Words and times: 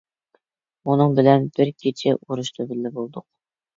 ئۇنىڭ 0.87 1.13
بىلەن 1.21 1.45
بىر 1.59 1.73
كېچە 1.83 2.17
ئۇرۇشتا 2.17 2.67
بىللە 2.73 2.93
بولدۇق. 2.97 3.29